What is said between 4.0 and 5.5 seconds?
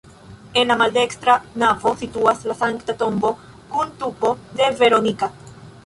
tuko de Veronika.